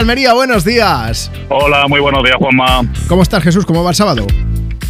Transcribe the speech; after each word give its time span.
Almería, 0.00 0.32
buenos 0.32 0.64
días. 0.64 1.30
Hola, 1.50 1.86
muy 1.86 2.00
buenos 2.00 2.24
días, 2.24 2.36
Juanma. 2.38 2.90
¿Cómo 3.06 3.20
estás, 3.20 3.42
Jesús? 3.44 3.66
¿Cómo 3.66 3.84
va 3.84 3.90
el 3.90 3.96
sábado? 3.96 4.26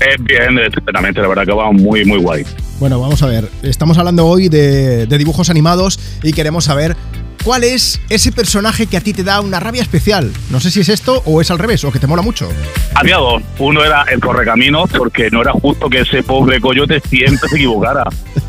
Eh, 0.00 0.16
bien, 0.20 0.58
estupendamente, 0.58 1.22
la 1.22 1.28
verdad 1.28 1.46
que 1.46 1.52
va 1.52 1.72
muy, 1.72 2.04
muy 2.04 2.18
guay. 2.18 2.44
Bueno, 2.78 3.00
vamos 3.00 3.22
a 3.22 3.26
ver. 3.26 3.48
Estamos 3.62 3.96
hablando 3.96 4.26
hoy 4.26 4.50
de, 4.50 5.06
de 5.06 5.18
dibujos 5.18 5.48
animados 5.48 5.98
y 6.22 6.34
queremos 6.34 6.64
saber 6.64 6.94
cuál 7.42 7.64
es 7.64 8.02
ese 8.10 8.32
personaje 8.32 8.86
que 8.86 8.98
a 8.98 9.00
ti 9.00 9.14
te 9.14 9.24
da 9.24 9.40
una 9.40 9.58
rabia 9.58 9.80
especial. 9.80 10.30
No 10.50 10.60
sé 10.60 10.70
si 10.70 10.80
es 10.80 10.90
esto 10.90 11.22
o 11.24 11.40
es 11.40 11.50
al 11.50 11.58
revés, 11.58 11.82
o 11.84 11.90
que 11.90 11.98
te 11.98 12.06
mola 12.06 12.20
mucho. 12.20 12.46
Había 12.94 13.16
dos. 13.16 13.42
Uno 13.58 13.82
era 13.82 14.02
el 14.12 14.20
correcaminos, 14.20 14.90
porque 14.94 15.30
no 15.30 15.40
era 15.40 15.52
justo 15.52 15.88
que 15.88 16.00
ese 16.00 16.22
pobre 16.22 16.60
coyote 16.60 17.00
siempre 17.08 17.48
se 17.48 17.56
equivocara 17.56 18.04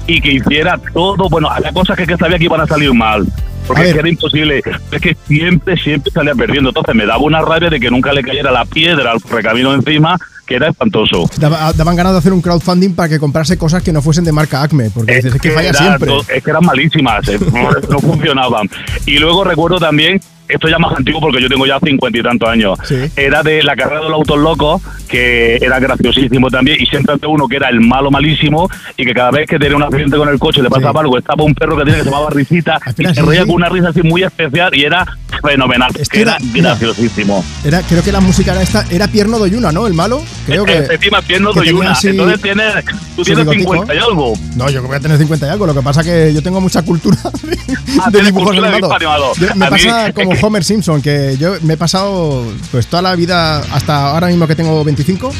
y 0.07 0.19
que 0.19 0.33
hiciera 0.33 0.77
todo. 0.93 1.29
Bueno, 1.29 1.49
había 1.49 1.71
cosas 1.71 1.95
que, 1.95 2.05
que 2.05 2.17
sabía 2.17 2.37
que 2.37 2.43
iban 2.43 2.59
a 2.59 2.67
salir 2.67 2.93
mal. 2.93 3.25
Porque 3.69 3.83
ver. 3.83 3.97
era 3.99 4.09
imposible. 4.09 4.61
Es 4.91 4.99
que 5.01 5.15
siempre, 5.27 5.77
siempre 5.77 6.11
salía 6.11 6.33
perdiendo. 6.33 6.69
Entonces 6.71 6.95
me 6.95 7.05
daba 7.05 7.19
una 7.19 7.39
rabia 7.41 7.69
de 7.69 7.79
que 7.79 7.89
nunca 7.91 8.11
le 8.13 8.23
cayera 8.23 8.51
la 8.51 8.65
piedra 8.65 9.11
al 9.11 9.21
correcamino 9.21 9.73
encima, 9.75 10.17
que 10.47 10.55
era 10.55 10.69
espantoso. 10.69 11.29
Daba- 11.37 11.71
daban 11.73 11.95
ganas 11.95 12.13
de 12.13 12.17
hacer 12.19 12.33
un 12.33 12.41
crowdfunding 12.41 12.95
para 12.95 13.07
que 13.09 13.19
comprase 13.19 13.57
cosas 13.59 13.83
que 13.83 13.93
no 13.93 14.01
fuesen 14.01 14.23
de 14.25 14.31
marca 14.31 14.63
Acme, 14.63 14.89
porque 14.89 15.17
dices, 15.17 15.35
es 15.35 15.39
que 15.41 15.51
falla 15.51 15.69
era 15.69 15.77
siempre. 15.77 16.11
es 16.35 16.43
que 16.43 16.49
eran 16.49 16.65
malísimas, 16.65 17.27
eh, 17.29 17.37
no, 17.39 17.69
no 17.91 17.99
funcionaban. 17.99 18.67
Y 19.05 19.19
luego 19.19 19.43
recuerdo 19.43 19.77
también, 19.77 20.19
esto 20.47 20.67
ya 20.67 20.79
más 20.79 20.97
antiguo 20.97 21.21
porque 21.21 21.39
yo 21.39 21.47
tengo 21.47 21.67
ya 21.67 21.79
cincuenta 21.79 22.17
y 22.17 22.23
tantos 22.23 22.49
años, 22.49 22.79
Sí. 22.85 22.95
era 23.15 23.43
de 23.43 23.61
la 23.61 23.75
carrera 23.75 23.99
de 24.01 24.09
los 24.09 24.13
autos 24.15 24.39
locos, 24.39 24.81
que 25.09 25.57
era 25.57 25.79
graciosísimo 25.79 26.49
también, 26.49 26.77
y 26.79 26.85
siempre 26.85 27.13
ante 27.13 27.27
uno 27.27 27.47
que 27.47 27.57
era 27.57 27.69
el 27.69 27.81
malo 27.81 28.09
malísimo, 28.11 28.69
y 28.95 29.05
que 29.05 29.13
cada 29.13 29.31
vez 29.31 29.47
que 29.47 29.57
tenía 29.59 29.75
un 29.75 29.83
accidente 29.83 30.15
con 30.17 30.29
el 30.29 30.39
coche 30.39 30.61
le 30.61 30.69
pasaba 30.69 30.91
Sí. 30.91 30.97
algo, 30.99 31.17
estaba 31.17 31.43
un 31.43 31.53
perro 31.55 31.75
que 31.77 31.83
tenía 31.83 31.97
que 31.97 32.03
se 32.03 32.09
llamaba 32.09 32.29
Risita, 32.29 32.79
y 32.97 33.05
se 33.13 33.21
reía 33.21 33.41
con 33.45 33.55
una 33.55 33.69
risa 33.69 33.89
así 33.89 34.01
muy 34.03 34.23
especial, 34.23 34.73
y 34.75 34.83
era 34.83 35.05
fenomenal, 35.41 35.91
Es 35.99 36.07
que 36.09 36.21
era 36.21 36.37
graciosísimo. 36.53 37.43
Era, 37.65 37.81
creo 37.81 38.03
que 38.03 38.11
la 38.11 38.19
música 38.21 38.51
era 38.53 38.61
esta, 38.61 38.85
era 38.89 39.07
Pierno 39.07 39.39
Doyuna, 39.39 39.71
¿no? 39.71 39.87
El 39.87 39.93
malo. 39.93 40.21
Creo 40.45 40.65
que. 40.65 40.77
Encima 40.77 41.21
pierno 41.21 41.51
que 41.51 41.59
doy 41.59 41.67
tenía 41.67 41.81
una, 41.81 41.91
así 41.91 42.07
entonces 42.09 42.41
tienes, 42.41 42.73
tú 43.19 43.23
tienes 43.25 43.45
bigotico. 43.45 43.71
50 43.73 43.95
y 43.95 43.97
algo. 43.97 44.33
No, 44.55 44.69
yo 44.69 44.81
voy 44.83 44.95
a 44.95 44.99
tener 44.99 45.17
50 45.17 45.45
y 45.47 45.49
algo. 45.49 45.65
Lo 45.67 45.73
que 45.73 45.81
pasa 45.81 46.03
que 46.03 46.33
yo 46.33 46.41
tengo 46.43 46.59
mucha 46.61 46.81
cultura 46.83 47.17
de, 47.43 47.57
Ah, 48.01 48.09
de 48.09 48.21
dibujos 48.23 48.49
cultura 48.49 48.69
de 48.71 48.75
animados. 48.77 49.37
Yo- 49.37 49.55
me 49.55 49.65
A 49.65 49.69
mí, 49.71 49.77
pasa 49.77 50.07
es 50.07 50.13
como 50.15 50.31
Homer 50.41 50.63
Simpson, 50.63 51.01
que 51.01 51.35
yo 51.39 51.53
me 51.61 51.73
he 51.73 51.77
pasado 51.77 52.45
pues 52.71 52.87
toda 52.87 53.01
la 53.01 53.15
vida, 53.15 53.59
hasta 53.73 54.11
ahora 54.11 54.27
mismo 54.27 54.47
que 54.47 54.55
tengo 54.55 54.83
25, 54.83 55.31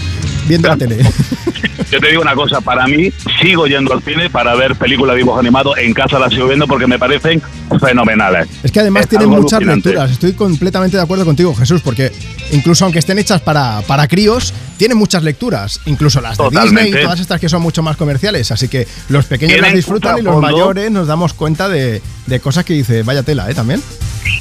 viendo 0.50 0.68
la 0.68 0.76
tele. 0.76 0.98
Yo 1.92 2.00
te 2.00 2.10
digo 2.10 2.22
una 2.22 2.36
cosa, 2.36 2.60
para 2.62 2.86
mí 2.88 3.12
sigo 3.42 3.66
yendo 3.66 3.94
al 3.94 4.04
cine 4.04 4.30
para 4.30 4.54
ver 4.56 4.76
películas 4.76 5.14
de 5.16 5.20
dibujos 5.20 5.40
animados, 5.40 5.78
en 5.78 5.94
casa 5.94 6.20
las 6.20 6.32
sigo 6.34 6.48
viendo 6.48 6.68
porque 6.68 6.86
me 6.86 7.00
parecen 7.00 7.42
fenomenales. 7.80 8.48
Es 8.64 8.72
que 8.72 8.82
además 8.82 9.04
Es 9.04 9.10
tienen 9.10 9.30
muchas 9.30 9.54
alucinante. 9.54 9.90
lecturas. 9.90 10.12
Estoy 10.12 10.34
completamente 10.34 10.98
de 10.98 11.04
acuerdo 11.04 11.26
contigo, 11.26 11.56
Jesús, 11.56 11.82
porque 11.82 12.12
incluso 12.52 12.84
aunque 12.84 13.00
estén 13.00 13.18
hechas 13.18 13.42
para, 13.42 13.82
para 13.88 14.08
críos, 14.08 14.54
tienen 14.78 14.98
muchas 14.98 15.24
lecturas. 15.24 15.80
Incluso 15.86 16.22
las 16.22 16.38
de 16.38 16.44
Totalmente. 16.44 16.84
Disney 16.84 17.02
y 17.02 17.04
todas 17.06 17.20
estas 17.20 17.40
que 17.40 17.50
son 17.50 17.62
mucho 17.62 17.82
más 17.82 17.98
comerciales. 17.98 18.52
Así 18.52 18.68
que 18.68 18.88
los 19.08 19.26
pequeños 19.26 19.60
las 19.62 19.74
disfrutan 19.74 20.20
y 20.20 20.22
los 20.22 20.40
mayores 20.42 20.92
nos 20.92 21.08
damos 21.08 21.34
cuenta 21.34 21.70
de, 21.70 22.02
de 22.28 22.40
cosas 22.40 22.66
que 22.66 22.74
dice, 22.74 23.04
vaya 23.04 23.24
tela, 23.24 23.50
¿eh? 23.50 23.54
También. 23.56 23.82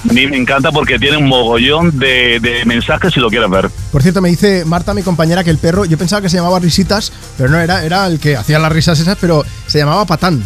Mí 0.05 0.27
me 0.27 0.37
encanta 0.37 0.71
porque 0.73 0.98
tiene 0.98 1.17
un 1.17 1.27
mogollón 1.27 1.98
de, 1.98 2.39
de 2.41 2.65
mensajes 2.65 3.12
si 3.12 3.21
lo 3.21 3.29
quieres 3.29 3.51
ver. 3.51 3.69
Por 3.93 4.03
cierto, 4.03 4.21
me 4.21 4.29
dice 4.29 4.65
Marta, 4.65 4.95
mi 4.95 5.03
compañera, 5.03 5.43
que 5.45 5.51
el 5.51 5.59
perro, 5.59 5.84
yo 5.84 5.98
pensaba 5.98 6.23
que 6.23 6.29
se 6.29 6.37
llamaba 6.37 6.59
Risitas, 6.61 7.12
pero 7.37 7.51
no 7.51 7.59
era, 7.59 7.84
era 7.84 8.06
el 8.06 8.19
que 8.21 8.37
hacía 8.37 8.59
las 8.59 8.73
risas 8.73 8.99
esas, 9.01 9.17
pero 9.21 9.45
se 9.67 9.79
llamaba 9.79 10.05
Patán. 10.06 10.43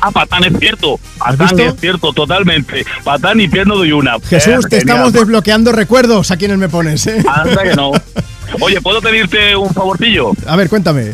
Ah, 0.00 0.10
Patán 0.10 0.44
es 0.44 0.52
cierto. 0.58 1.00
¿Has 1.20 1.36
Patán 1.36 1.58
es 1.60 1.74
cierto, 1.80 2.12
totalmente. 2.12 2.84
Patán 3.04 3.40
y 3.40 3.48
pierno 3.48 3.76
doy 3.76 3.92
una. 3.92 4.16
Jesús, 4.28 4.64
Eh, 4.66 4.68
te 4.68 4.78
genial. 4.78 4.96
estamos 4.96 5.12
desbloqueando 5.12 5.72
recuerdos 5.72 6.30
a 6.30 6.36
quienes 6.36 6.58
me 6.58 6.68
pones, 6.68 7.06
¿eh? 7.08 7.22
Anda 7.26 7.62
que 7.64 7.74
no. 7.74 7.90
Oye, 8.60 8.80
¿puedo 8.80 9.00
pedirte 9.02 9.56
un 9.56 9.72
favorcillo? 9.74 10.32
A 10.46 10.56
ver, 10.56 10.68
cuéntame. 10.68 11.12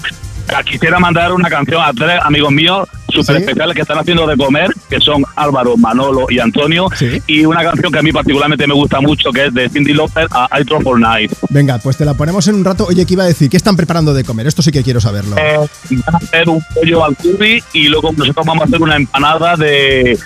Quisiera 0.67 0.99
mandar 0.99 1.33
una 1.33 1.49
canción 1.49 1.83
a 1.83 1.93
tres 1.93 2.21
amigos 2.23 2.53
míos 2.53 2.89
súper 3.15 3.37
especiales 3.37 3.75
que 3.75 3.83
están 3.83 3.99
haciendo 3.99 4.27
de 4.27 4.37
comer, 4.37 4.71
que 4.89 5.01
son 5.01 5.25
Álvaro, 5.37 5.77
Manolo 5.77 6.27
y 6.29 6.39
Antonio. 6.39 6.89
Y 7.27 7.45
una 7.45 7.63
canción 7.63 7.93
que 7.93 7.99
a 7.99 8.03
mí 8.03 8.13
particularmente 8.13 8.67
me 8.67 8.75
gusta 8.75 9.01
mucho, 9.01 9.31
que 9.31 9.47
es 9.47 9.55
de 9.55 9.69
Cindy 9.69 9.95
Lauper, 9.95 10.27
a 10.31 10.49
I 10.61 10.65
Drop 10.65 10.87
All 10.87 11.01
Night. 11.01 11.33
Venga, 11.51 11.79
pues 11.79 11.97
te 11.97 12.05
la 12.05 12.15
ponemos 12.15 12.47
en 12.49 12.57
un 12.57 12.65
rato. 12.65 12.87
Oye, 12.87 13.07
¿qué 13.07 13.15
iba 13.15 13.25
a 13.25 13.27
decir? 13.27 13.49
¿Qué 13.51 13.57
están 13.57 13.77
preparando 13.77 14.13
de 14.15 14.25
comer? 14.25 14.47
Esto 14.47 14.63
sí 14.63 14.71
que 14.71 14.83
quiero 14.83 15.01
saberlo. 15.01 15.37
Eh, 15.39 15.59
van 15.91 16.15
a 16.15 16.19
hacer 16.19 16.49
un 16.49 16.63
pollo 16.75 17.05
al 17.05 17.17
curry 17.17 17.63
y 17.73 17.89
luego 17.89 18.13
nosotros 18.17 18.47
vamos 18.47 18.63
a 18.63 18.67
hacer 18.67 18.83
una 18.83 18.97
empanada 18.97 19.57
de 19.57 20.19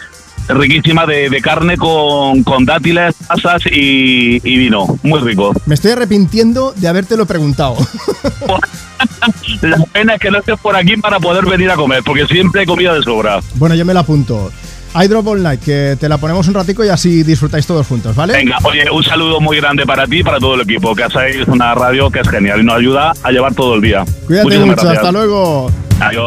riquísima 0.49 1.07
de, 1.07 1.29
de 1.31 1.41
carne 1.41 1.77
con, 1.77 2.43
con 2.43 2.65
dátiles, 2.65 3.15
pasas 3.27 3.63
y, 3.67 4.37
y 4.43 4.57
vino. 4.59 4.99
Muy 5.03 5.21
rico. 5.21 5.53
Me 5.67 5.75
estoy 5.75 5.93
arrepintiendo 5.93 6.73
de 6.77 6.89
habértelo 6.89 7.27
preguntado. 7.27 7.77
La 9.63 9.79
pena 9.93 10.15
es 10.15 10.21
que 10.21 10.31
no 10.31 10.39
estés 10.39 10.59
por 10.59 10.75
aquí 10.77 10.97
para 10.97 11.21
poder 11.21 11.45
venir 11.47 11.71
a 11.71 11.77
comer, 11.77 12.03
porque 12.05 12.27
siempre 12.27 12.63
hay 12.63 12.67
comida 12.67 12.95
de 12.95 13.03
sobra. 13.03 13.41
bueno, 13.55 13.75
yo 13.75 13.85
me 13.85 13.95
la 13.95 14.01
apunto. 14.01 14.51
I 15.01 15.07
Drop 15.07 15.27
All 15.29 15.43
Night, 15.43 15.61
que 15.61 15.97
te 16.01 16.09
la 16.09 16.17
ponemos 16.17 16.49
un 16.49 16.55
ratico 16.55 16.83
y 16.85 16.89
así 16.89 17.23
disfrutáis 17.23 17.67
todos 17.67 17.87
juntos, 17.87 18.17
¿vale? 18.17 18.33
Venga, 18.33 18.57
oye, 18.65 18.91
un 18.91 19.05
saludo 19.05 19.39
muy 19.41 19.59
grande 19.59 19.85
para 19.85 20.07
ti 20.07 20.21
y 20.21 20.23
para 20.23 20.39
todo 20.39 20.55
el 20.55 20.63
equipo, 20.63 20.95
que 20.95 21.05
hacéis 21.05 21.47
una 21.47 21.75
radio 21.75 22.11
que 22.11 22.21
es 22.21 22.29
genial 22.29 22.61
y 22.61 22.65
nos 22.65 22.77
ayuda 22.77 23.13
a 23.23 23.31
llevar 23.31 23.55
todo 23.55 23.75
el 23.75 23.83
día. 23.83 24.05
Cuídate 24.27 24.45
Muchísimas 24.45 24.69
mucho, 24.77 24.83
gracias. 24.83 25.05
hasta 25.05 25.13
luego. 25.13 25.71
Adiós. 26.01 26.17